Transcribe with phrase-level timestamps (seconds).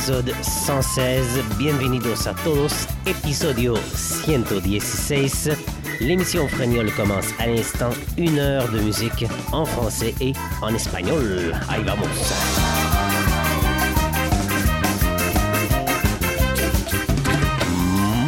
[0.00, 1.42] À l'épisode 116.
[1.58, 2.86] Bienvenidos a todos.
[3.04, 5.50] Episodio 116.
[6.00, 7.90] L'émission Fragnol commence à l'instant.
[8.16, 11.54] Une heure de musique en français et en espagnol.
[11.68, 12.08] Ahí vamos.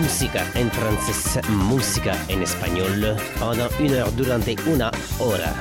[0.01, 5.55] Música en francés, música en espagnol pendant une heure durante una hora.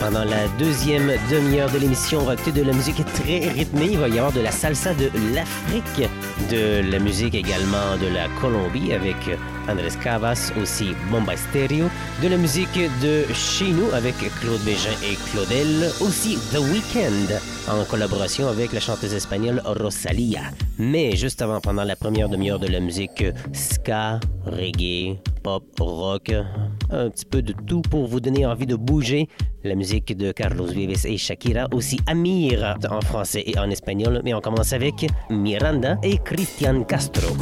[0.00, 3.88] Pendant la deuxième demi-heure de l'émission, on va de la musique très rythmée.
[3.92, 6.08] Il va y avoir de la salsa de l'Afrique,
[6.50, 9.16] de la musique également de la Colombie avec
[9.68, 11.88] Andrés Cavas, aussi Bomba Stereo,
[12.22, 17.38] de la musique de chez nous avec Claude Bégin et Claudel, aussi The Weeknd
[17.70, 20.40] en collaboration avec la chanteuse espagnole Rosalia.
[20.78, 26.32] Mais juste avant, pendant la première demi-heure de la musique ska, reggae, pop, rock,
[26.90, 29.28] un petit peu de tout pour vous donner envie de bouger.
[29.64, 34.20] La musique de Carlos Vives et Shakira, aussi Amir en français et en espagnol.
[34.24, 37.34] Mais on commence avec Miranda et Cristian Castro.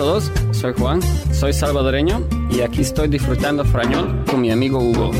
[0.00, 5.10] todos, soy Juan, soy salvadoreño y aquí estoy disfrutando frañón con mi amigo Hugo.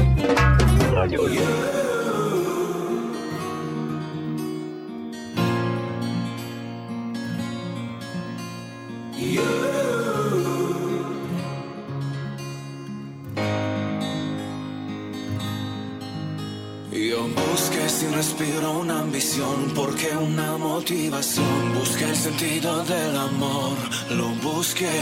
[19.21, 21.57] visión, porque una motivación.
[21.79, 23.77] Busqué el sentido del amor,
[24.19, 24.99] lo busqué.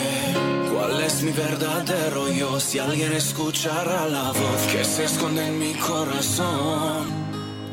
[0.73, 2.59] ¿Cuál es mi verdadero yo?
[2.59, 7.03] Si alguien escuchara la voz que se esconde en mi corazón.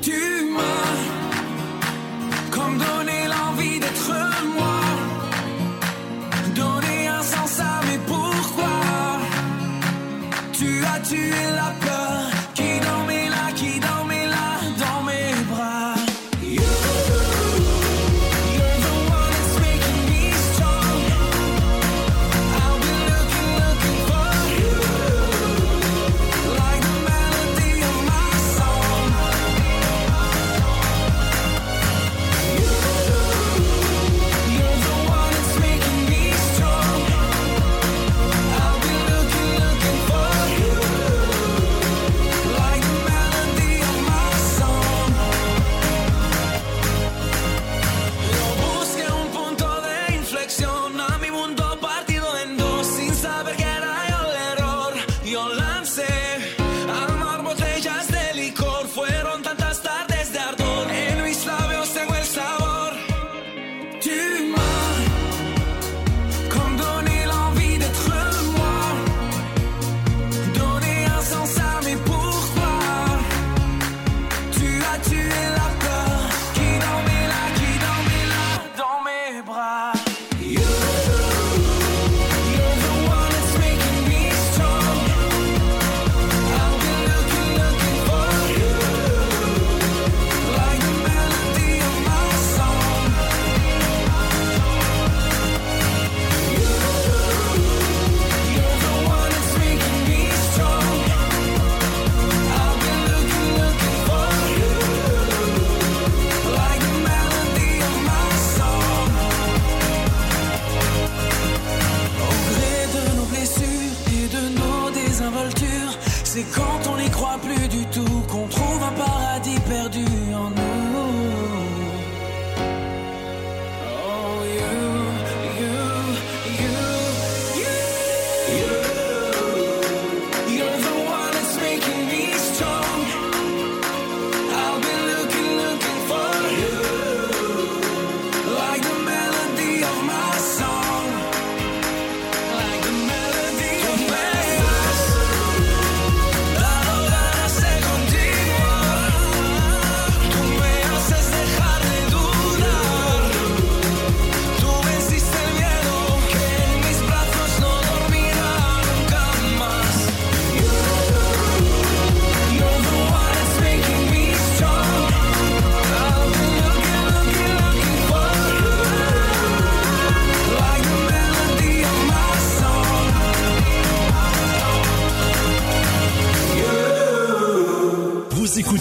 [0.06, 0.22] Tu
[0.54, 1.00] m'as
[2.56, 4.14] comme donné l'envie d'être
[4.56, 4.80] moi.
[6.62, 8.76] Donné un sens à mes pourquoi.
[10.58, 11.70] Tu as tué la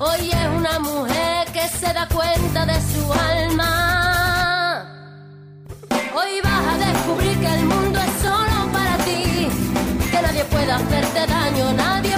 [0.00, 4.86] Hoy es una mujer que se da cuenta de su alma.
[6.14, 9.48] Hoy vas a descubrir que el mundo es solo para ti,
[10.08, 12.17] que nadie puede hacerte daño, nadie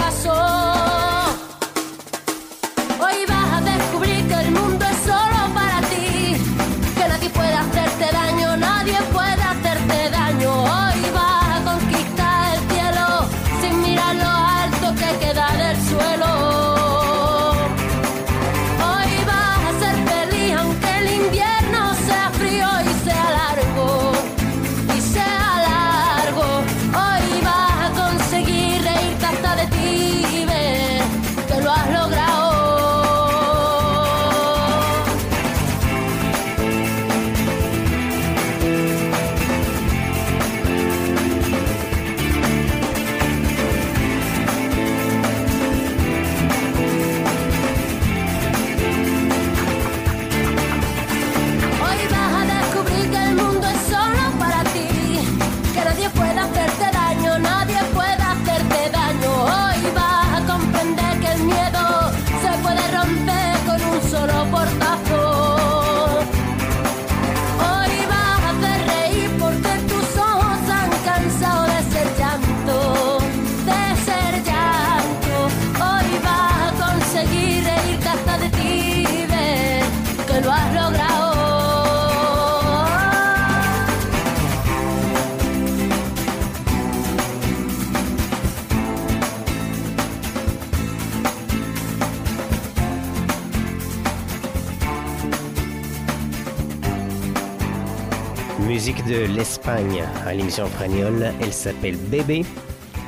[99.11, 101.33] De l'Espagne à l'émission Fragnole.
[101.41, 102.45] Elle s'appelle Bébé.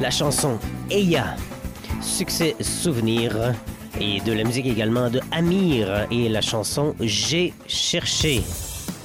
[0.02, 0.60] La chanson
[0.92, 1.36] Eya.
[2.02, 3.54] Succès Souvenir.
[4.02, 6.06] Et de la musique également de Amir.
[6.12, 8.44] Et la chanson J'ai cherché.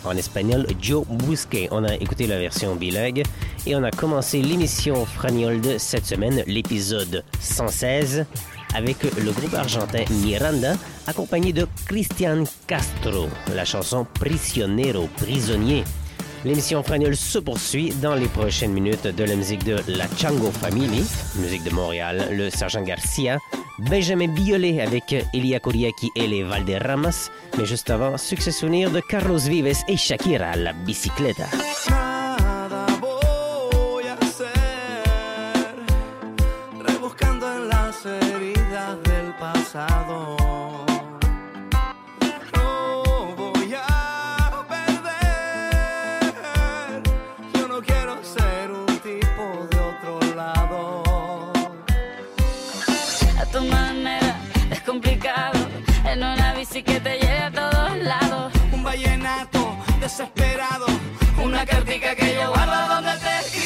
[0.04, 1.68] En espagnol, Joe Busque.
[1.70, 3.22] On a écouté la version bilingue.
[3.64, 8.26] Et on a commencé l'émission Fragnole de cette semaine, l'épisode 116,
[8.74, 10.74] avec le groupe argentin Miranda,
[11.06, 13.28] accompagné de Cristian Castro.
[13.54, 15.84] La chanson Prisionero, prisonnier.
[16.44, 21.04] L'émission Fragnol se poursuit dans les prochaines minutes de la musique de la Chango Family,
[21.36, 23.38] musique de Montréal, le Sergent Garcia,
[23.78, 29.38] Benjamin Biolay avec Elia Kuriaki et les Valderramas, mais juste avant, succès souvenir de Carlos
[29.38, 31.46] Vives et Shakira, la bicycleta.
[39.78, 40.07] Nada
[56.78, 58.52] una que te lleve a todos lados.
[58.72, 60.86] Un vallenato desesperado,
[61.42, 63.57] una cartica que yo guardo donde te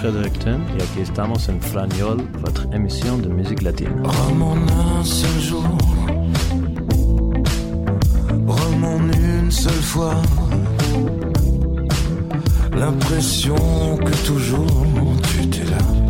[0.00, 4.02] Fredericton et aquí estamos en Fragnol, votre émission de musique latine.
[4.06, 4.56] En
[4.98, 5.64] un seul jour,
[8.48, 10.14] en une seule fois.
[12.74, 13.56] L'impression
[13.98, 14.86] que toujours
[15.22, 16.09] tu étais là.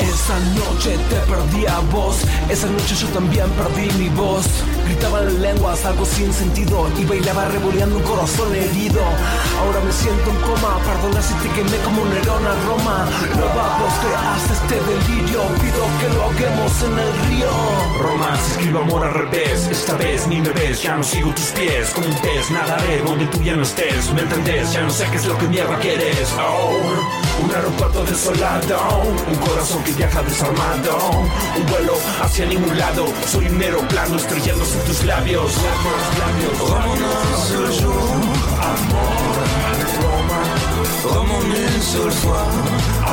[0.00, 2.16] Esa noche te perdí a vos,
[2.48, 4.46] esa noche yo también perdí mi voz.
[4.86, 9.00] Gritaba en lenguas algo sin sentido y bailaba revoleando un corazón herido.
[9.58, 13.08] Ahora me siento en coma, perdona si te quemé como Nerón a Roma.
[13.80, 17.50] Voz que hace este delirio, pido que lo haguemos en el río.
[18.00, 21.46] Roma, si escribo amor al revés, esta vez ni me ves, ya no sigo tus
[21.46, 24.72] pies, como un pez nadaré donde tú ya no estés, ¿me entendés?
[24.72, 29.82] Ya no sé qué es lo que mierda quieres, oh, un aeropuerto desolado, un corazón
[29.82, 30.98] que viaja desarmado,
[31.58, 36.60] un vuelo hacia ningún lado, soy un mero plano estrellándose en tus labios, labios, labios,
[36.70, 38.00] en un seul jour,
[38.72, 39.36] amor.
[40.02, 40.42] Roma,
[41.04, 42.46] Rome en une seule fois,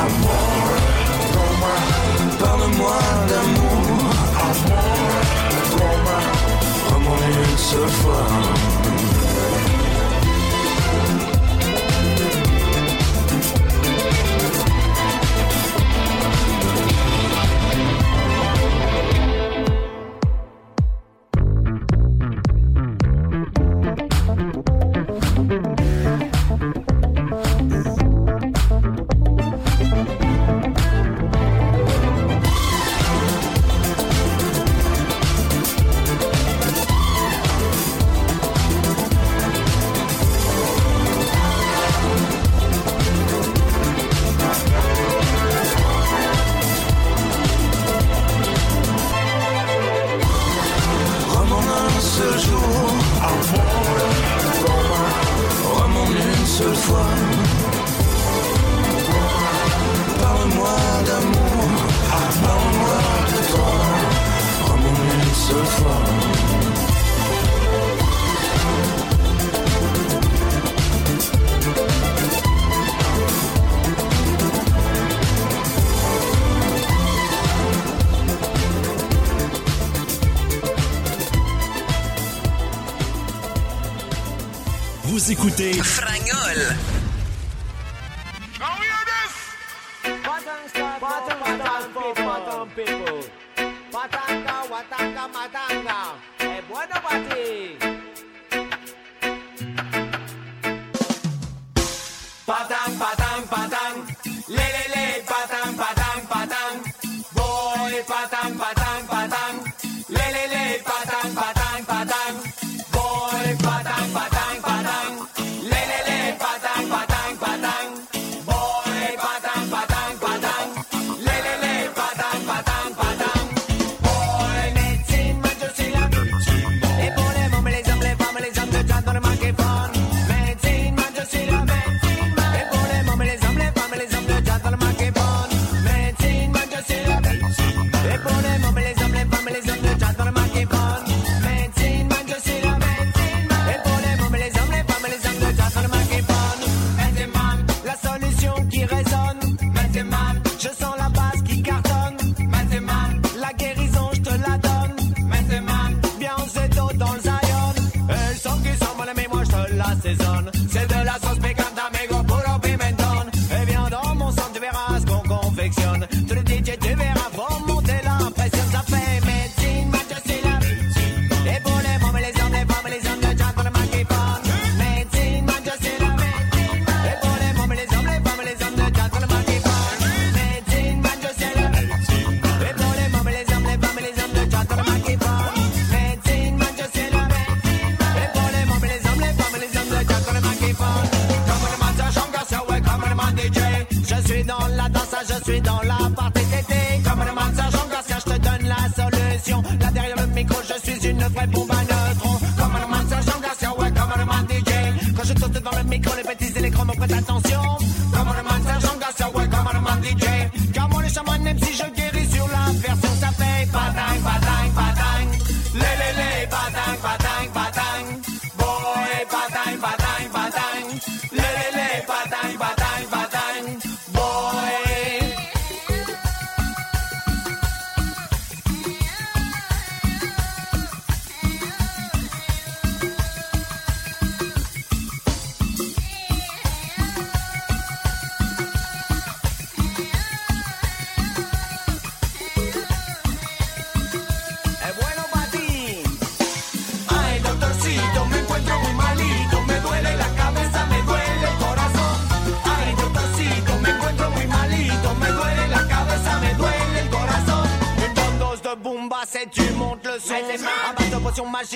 [0.04, 0.66] amor.
[1.34, 1.74] Roma,
[2.40, 2.98] parle-moi
[3.28, 3.82] d'amour,
[4.48, 4.94] amor.
[5.78, 6.18] Roma,
[6.90, 8.73] Rome en une seule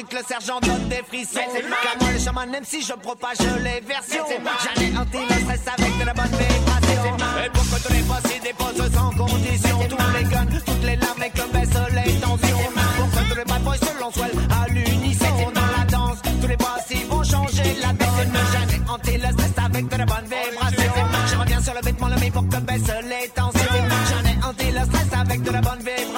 [0.04, 1.40] que le sergent donne des frissons.
[1.82, 4.24] Car moi, le chaman, même si je propage les versions,
[4.62, 7.16] j'allais hanter le stress avec de la bonne vibration.
[7.44, 10.96] Et pour que tous les boss, ils déposent sans condition tous les guns, toutes les
[10.96, 12.58] larmes et que baisse les tensions.
[12.58, 16.18] que tous les bad boys se lancent à l'unisson dans la danse?
[16.40, 18.38] Tous les boss, vont changer la donne.
[18.52, 20.92] J'allais hanter le stress avec de la bonne vibration.
[21.26, 23.60] Je reviens sur le vêtement, le mais pour que baissent les tensions.
[24.10, 26.17] J'allais hanter le stress avec de la bonne vibration.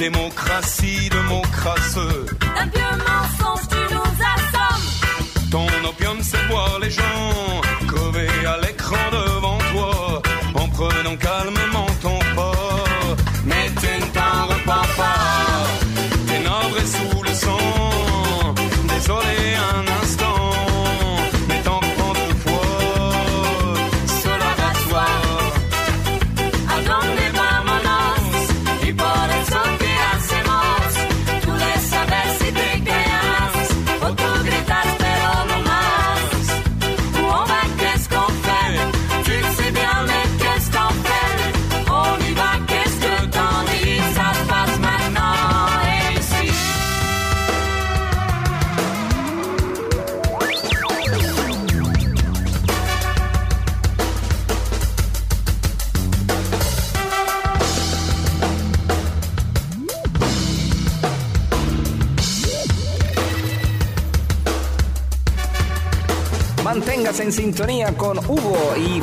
[0.00, 2.24] Démocratie de mon crasseux.
[2.74, 5.50] Vieux mensonge, tu nous assommes.
[5.50, 10.22] Ton opium, c'est voir les gens crever à l'écran devant toi
[10.54, 12.09] en prenant calmement ton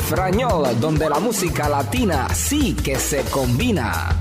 [0.09, 4.15] Frañol, donde la música latina sí que se combina.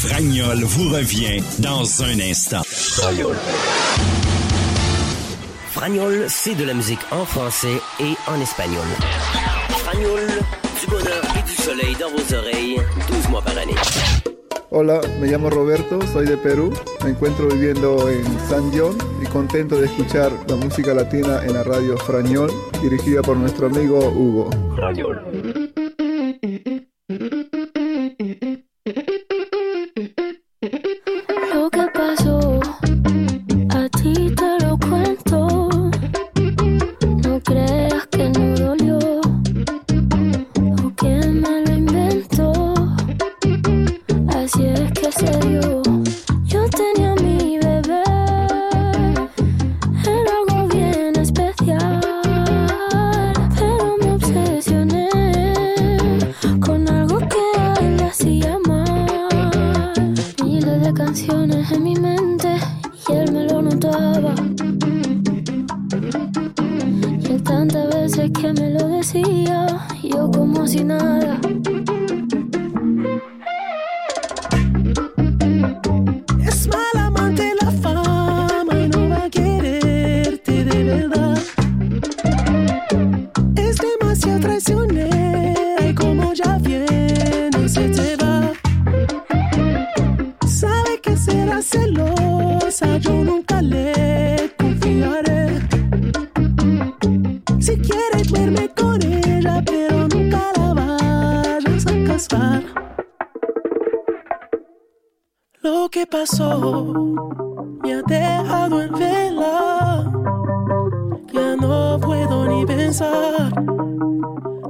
[0.00, 2.62] Fragnol vous revient dans un instant.
[2.64, 3.36] Fragnol.
[5.72, 8.86] Fragnol, c'est de la musique en français et en espagnol.
[9.68, 10.26] Fragnol,
[10.80, 13.74] du bonheur et du soleil dans vos oreilles, 12 mois par année.
[14.70, 16.70] Hola, me llamo Roberto, soy de Perú,
[17.02, 21.62] me encuentro viviendo en San John y contento de escuchar la música latina en la
[21.62, 22.50] radio Frañol,
[22.82, 24.50] dirigida por nuestro amigo Hugo.
[24.76, 25.77] Frañol.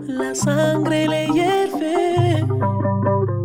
[0.09, 2.44] la sangre le hierve,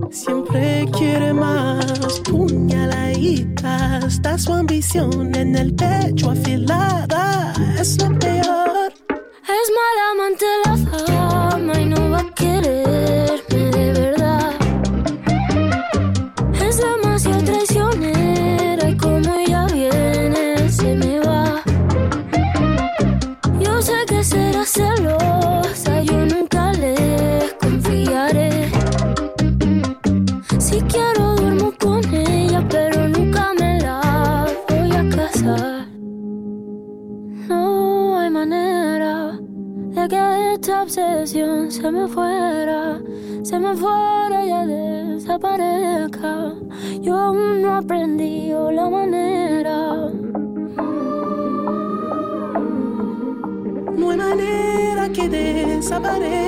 [0.10, 8.73] siempre quiere más, puñaladita, está su ambición en el pecho afilada, es lo peor.
[56.16, 56.43] about it.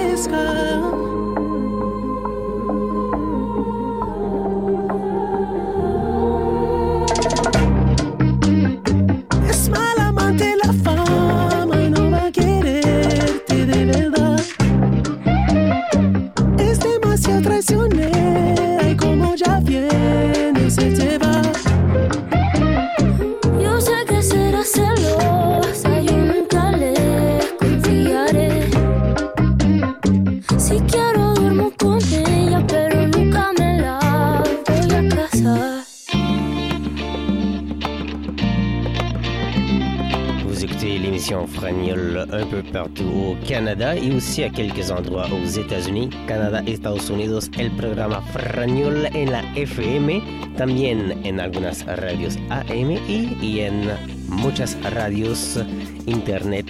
[44.37, 50.21] y aquellos endroits aux États-Unis, Canadá, Estados Unidos, el programa Frañol en la FM,
[50.57, 53.89] también en algunas radios AM y, y en
[54.27, 55.59] muchas radios
[56.05, 56.65] internet.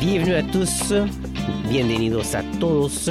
[0.00, 0.94] Bienvenue à tous,
[1.68, 3.10] bienvenidos a todos.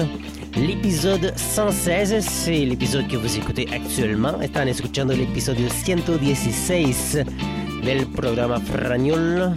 [0.55, 4.41] L'épisode 116, c'est l'épisode que vous écoutez actuellement.
[4.41, 7.23] Están escuchando el episodio 116
[7.83, 9.55] del programa Frañol,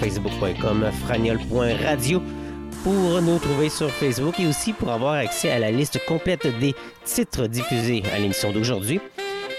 [0.00, 2.37] facebook.com, frañol.radio.
[2.82, 6.74] pour nous trouver sur Facebook et aussi pour avoir accès à la liste complète des
[7.04, 9.00] titres diffusés à l'émission d'aujourd'hui.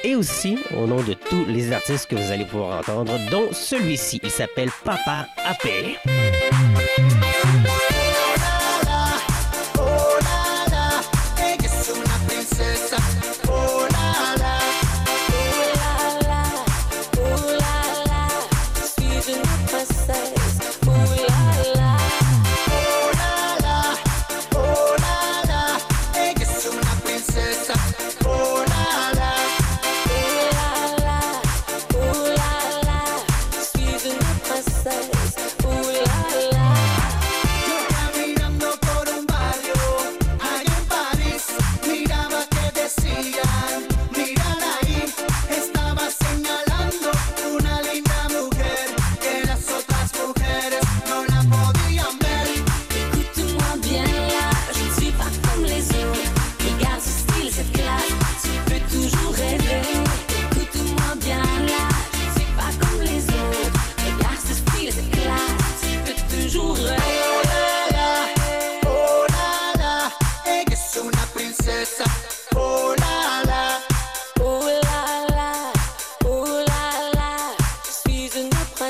[0.04, 4.22] Et aussi au nom de tous les artistes que vous allez pouvoir entendre, dont celui-ci.
[4.24, 5.98] Il s'appelle Papa Appel.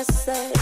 [0.00, 0.59] myself.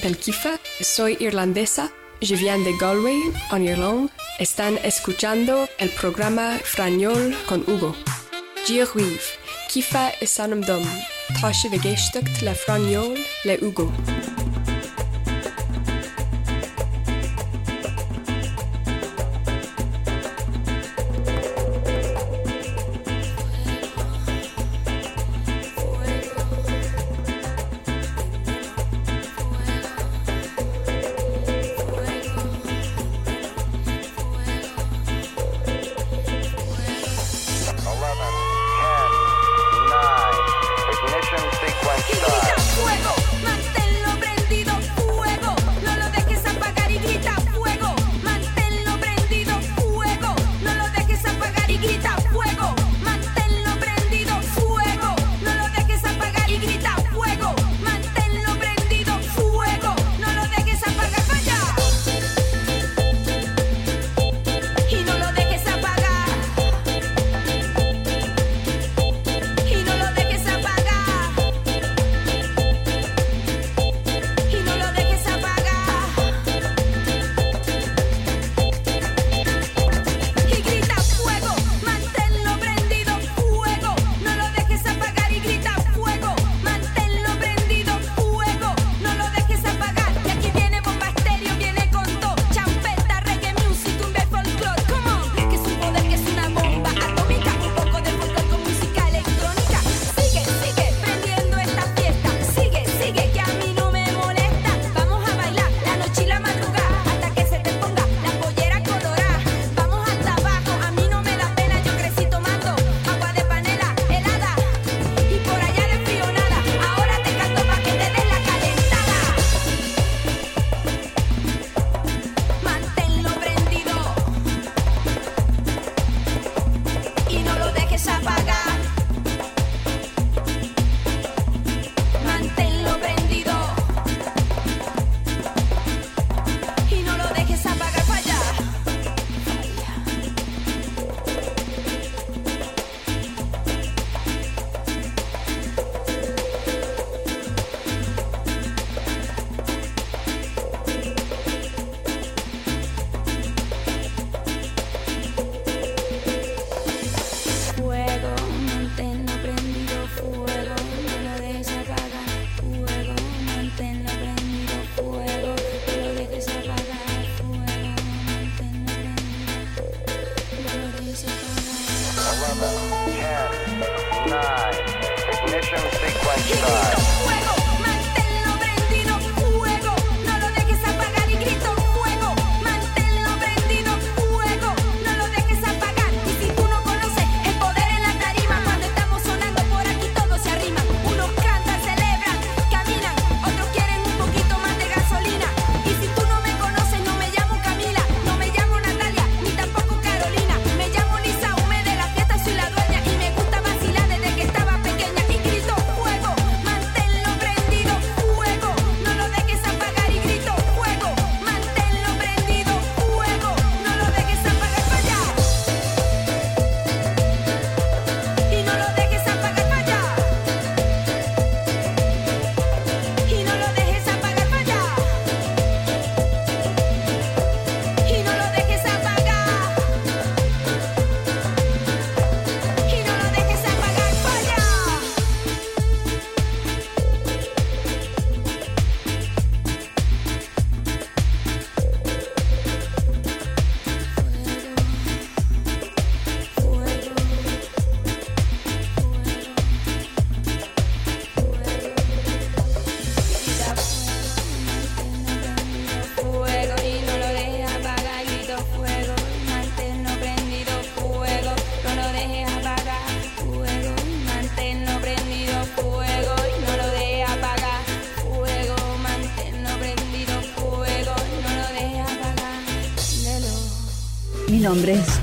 [0.00, 1.90] m'appelle Kifa, soy irlandesa,
[2.22, 3.20] je viens de Galway,
[3.52, 4.10] en Irlande.
[4.38, 7.94] Están escuchando el programa Frañol con Hugo.
[8.66, 9.20] Girwiv,
[9.68, 10.84] Kifa is sanum dom,
[11.40, 13.92] tasche le Franiol, le Hugo.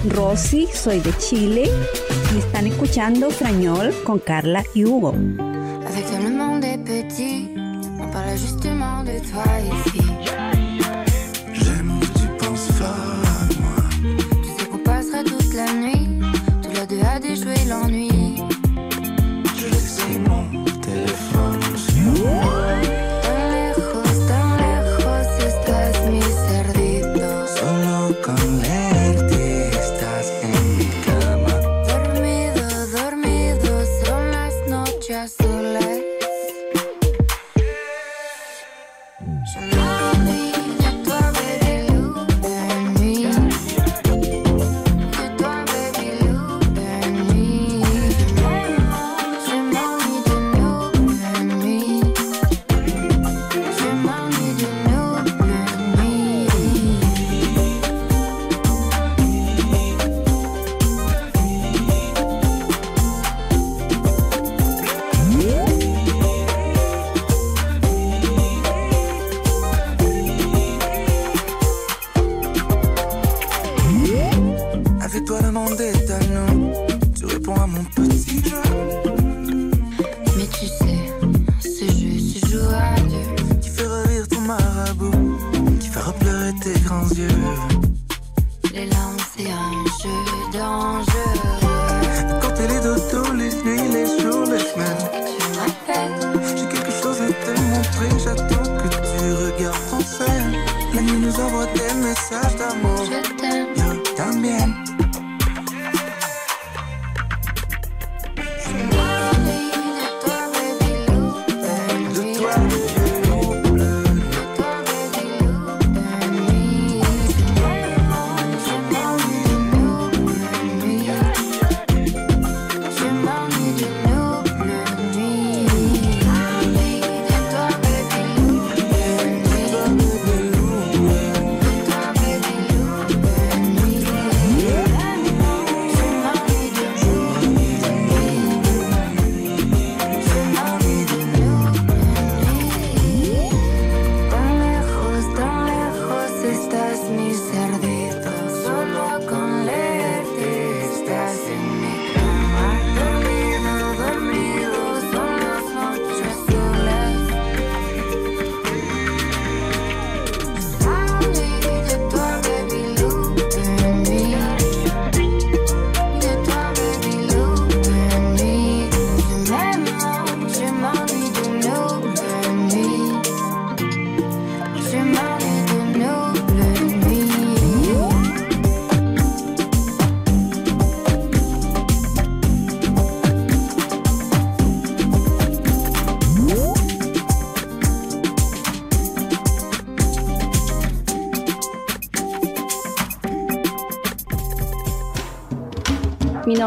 [0.09, 1.69] Rosy, soy de Chile
[2.33, 5.13] y están escuchando Frañol con Carla y Hugo.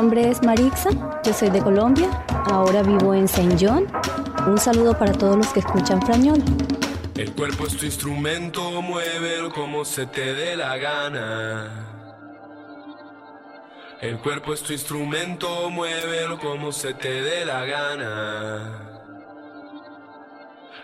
[0.01, 0.88] Mi nombre es Marixa,
[1.22, 2.09] yo soy de Colombia,
[2.51, 3.86] ahora vivo en Saint John.
[4.46, 6.42] Un saludo para todos los que escuchan Frañón.
[7.16, 12.16] El cuerpo es tu instrumento, muévelo como se te dé la gana.
[14.01, 19.03] El cuerpo es tu instrumento, muévelo como se te dé la gana.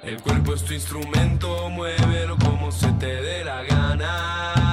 [0.03, 4.66] El cuerpo es tu instrumento, muévelo como se te dé la gana.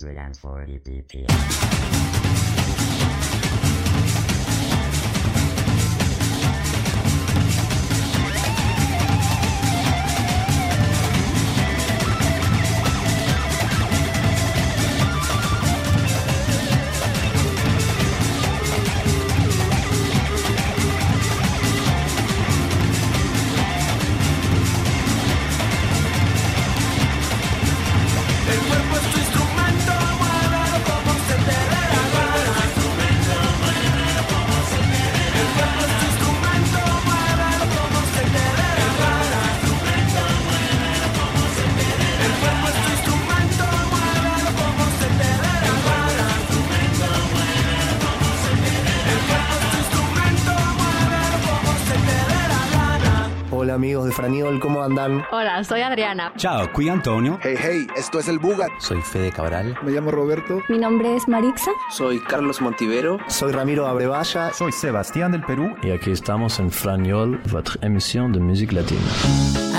[0.00, 2.02] 140 bpm.
[54.12, 54.60] tal, Franiol?
[54.60, 55.24] ¿Cómo andan?
[55.32, 56.32] Hola, soy Adriana.
[56.36, 57.38] Chao, qui Antonio.
[57.42, 58.70] Hey, hey, esto es El Bugat.
[58.78, 59.76] Soy Fede Cabral.
[59.82, 60.60] Me llamo Roberto.
[60.68, 61.70] Mi nombre es Marixa.
[61.90, 63.18] Soy Carlos Montivero.
[63.28, 64.52] Soy Ramiro Abrevaya.
[64.52, 65.74] Soy Sebastián del Perú.
[65.82, 69.71] Y aquí estamos en Franiol, votre emisión de música latina.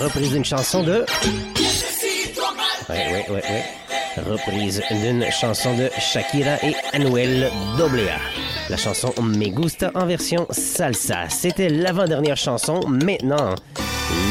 [0.00, 1.04] Reprise d'une chanson de.
[2.88, 4.22] Oui, oui, oui, oui.
[4.30, 8.70] Reprise d'une chanson de Shakira et Anuel AA.
[8.70, 11.28] La chanson Me Gusta en version salsa.
[11.28, 12.80] C'était l'avant-dernière chanson.
[12.86, 13.56] Maintenant,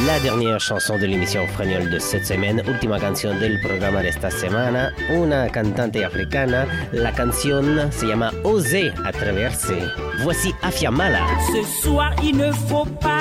[0.05, 4.31] la dernière chanson de l'émission Fragnol de cette semaine, última canción del programa de esta
[4.31, 6.67] semana, una cantante africana.
[6.93, 9.77] La canción se llama Oser à traverser.
[9.77, 11.25] Eh, voici Afiamala.
[11.51, 13.12] Ce soir, il ne faut pas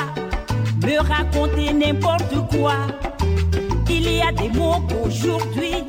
[0.87, 2.74] me raconter n'importe quoi.
[3.89, 5.85] Il y a des mots qu'aujourd'hui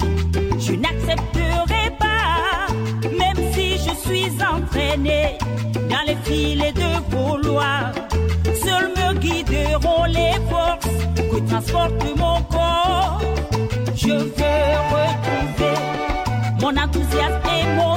[0.60, 2.68] je n'accepterai pas,
[3.04, 5.38] même si je suis entraînée
[5.89, 7.91] dans les filets de vos lois.
[8.64, 13.22] Seuls me guideront les forces que transportent mon corps.
[13.96, 15.76] Je veux retrouver
[16.62, 17.96] mon enthousiasme et mon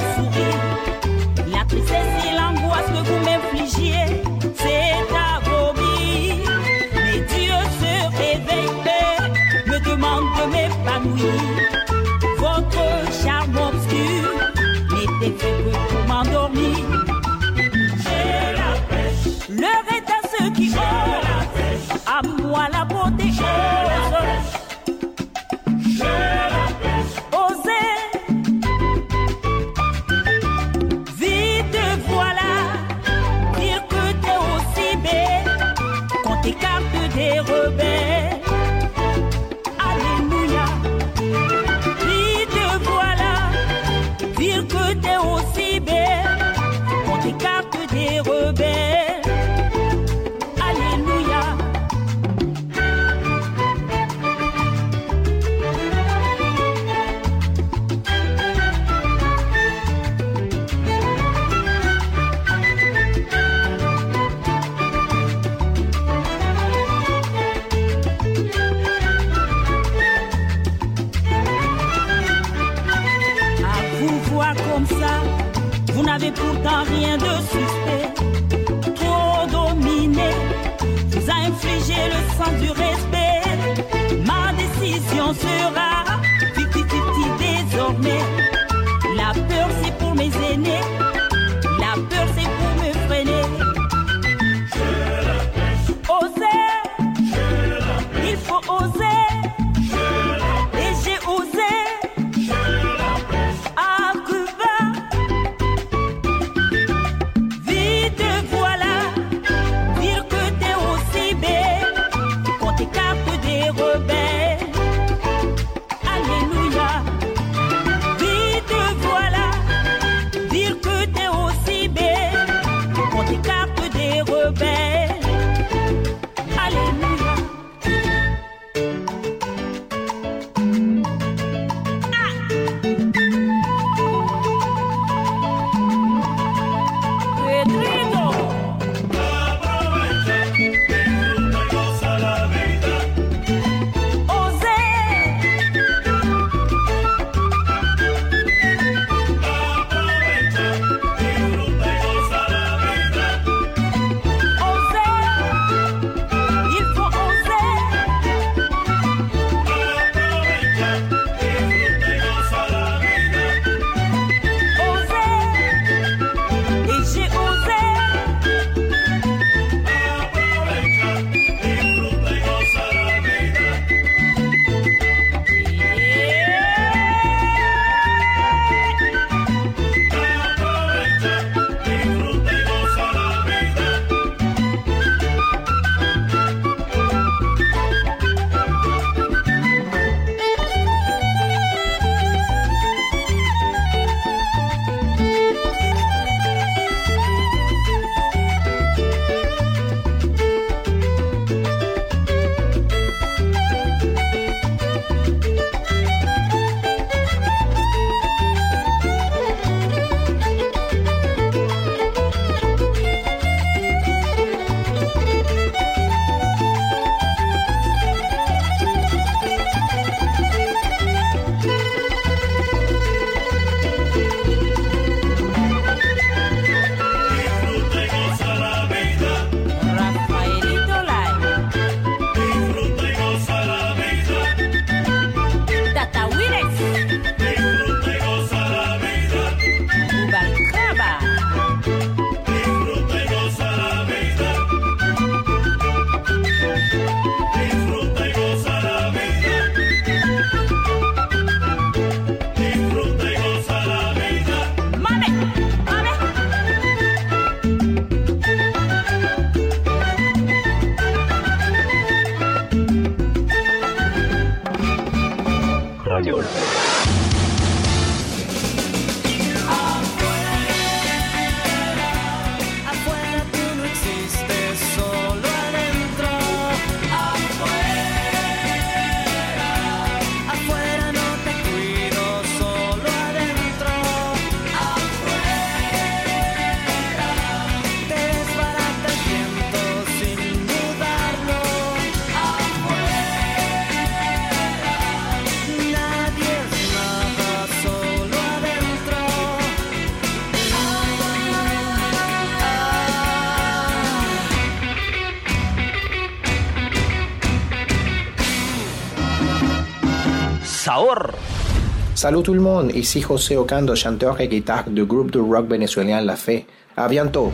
[312.27, 316.19] Salut tout le monde, ici José Ocando, chanteur et guitare du groupe de rock vénézuélien
[316.19, 316.65] La Fe.
[316.97, 317.53] À bientôt.